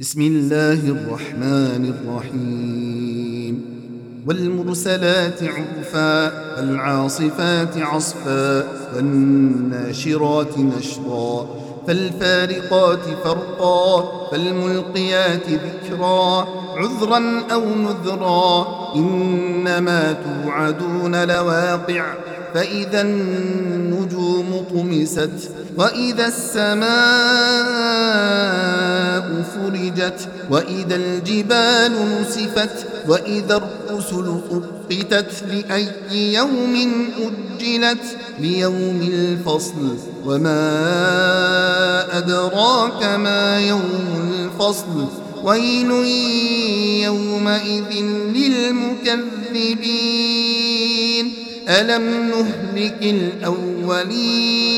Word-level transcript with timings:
بسم 0.00 0.20
الله 0.20 0.72
الرحمن 0.72 1.94
الرحيم. 1.94 3.64
والمرسلات 4.26 5.42
عرفا 5.42 6.32
والعاصفات 6.56 7.78
عصفا 7.78 8.64
والناشرات 8.96 10.58
نشرا 10.58 11.46
فالفارقات 11.86 12.98
فرقا 13.24 14.28
فالملقيات 14.30 15.46
ذكرا. 15.50 16.46
عذرا 16.76 17.42
أو 17.52 17.64
نذرا 17.64 18.66
إنما 18.96 20.12
توعدون 20.12 21.24
لواقع. 21.24 22.14
فإذا 22.54 23.00
النجوم 23.00 24.64
طمست 24.70 25.50
وإذا 25.78 26.26
السماء 26.26 26.88
فرجت 29.54 30.28
وإذا 30.50 30.96
الجبال 30.96 31.92
نسفت 32.20 32.86
وإذا 33.08 33.56
الرسل 33.56 34.40
أقتت 34.50 35.44
لأي 35.48 36.34
يوم 36.34 36.74
أجلت؟ 37.18 38.16
ليوم 38.38 39.08
الفصل. 39.12 39.96
وما 40.26 40.58
أدراك 42.18 43.04
ما 43.04 43.60
يوم 43.60 44.50
الفصل. 44.58 45.06
ويل 45.44 45.90
يومئذ 47.04 47.92
للمكذبين. 48.34 49.18
ألم 51.68 52.30
نهلك 52.30 53.02
الأولين؟ 53.02 54.77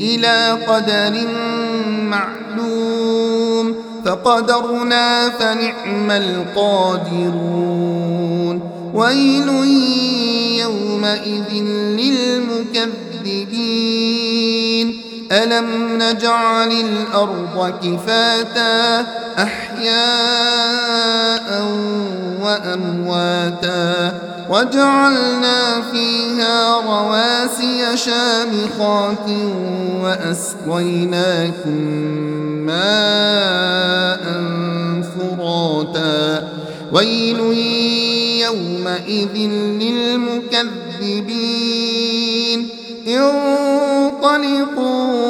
إلى 0.00 0.58
قدر 0.66 1.26
معلوم 2.02 3.74
فقدرنا 4.04 5.28
فنعم 5.30 6.10
القادرون. 6.10 7.50
ويل 8.94 9.48
يومئذ 10.60 11.52
للمكذبين. 12.00 13.10
ألم 15.32 15.98
نجعل 16.02 16.72
الأرض 16.72 17.74
كفاتا 17.82 19.06
أحياء 19.38 20.68
وأمواتا 22.42 24.29
وجعلنا 24.50 25.82
فيها 25.92 26.80
رواسي 26.80 27.96
شامخات 27.96 29.28
وأسقيناكم 30.02 31.80
ماء 32.66 34.24
فراتا. 35.02 36.48
ويل 36.92 37.40
يومئذ 38.40 39.36
للمكذبين. 39.80 41.00
انطلقوا 43.08 45.29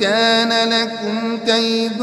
كان 0.00 0.70
لكم 0.70 1.38
كيد 1.46 2.02